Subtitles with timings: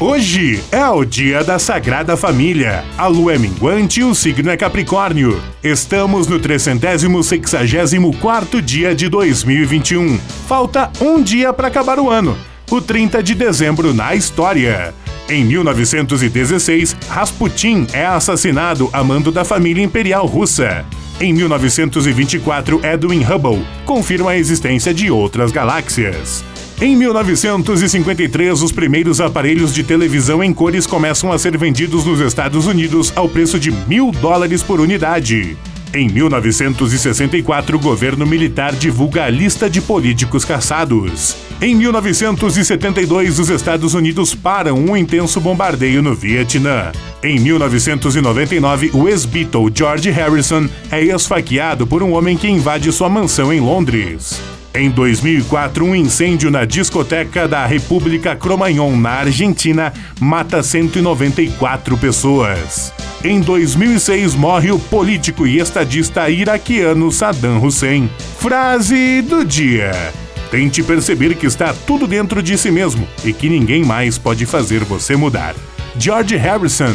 [0.00, 2.82] Hoje é o dia da Sagrada Família.
[2.96, 5.38] A lua é minguante e o signo é Capricórnio.
[5.62, 10.18] Estamos no 364 dia de 2021.
[10.48, 12.34] Falta um dia para acabar o ano.
[12.70, 14.94] O 30 de dezembro na história.
[15.28, 20.82] Em 1916, Rasputin é assassinado a mando da família imperial russa.
[21.20, 26.42] Em 1924, Edwin Hubble confirma a existência de outras galáxias.
[26.80, 32.66] Em 1953, os primeiros aparelhos de televisão em cores começam a ser vendidos nos Estados
[32.66, 35.58] Unidos ao preço de mil dólares por unidade.
[35.92, 41.36] Em 1964, o governo militar divulga a lista de políticos caçados.
[41.60, 46.92] Em 1972, os Estados Unidos param um intenso bombardeio no Vietnã.
[47.22, 53.52] Em 1999, o ex-Beatle George Harrison é esfaqueado por um homem que invade sua mansão
[53.52, 54.40] em Londres.
[54.72, 62.92] Em 2004, um incêndio na discoteca da República Cromagnon, na Argentina, mata 194 pessoas.
[63.24, 68.08] Em 2006, morre o político e estadista iraquiano Saddam Hussein.
[68.38, 69.90] Frase do dia:
[70.52, 74.84] Tente perceber que está tudo dentro de si mesmo e que ninguém mais pode fazer
[74.84, 75.56] você mudar.
[75.98, 76.94] George Harrison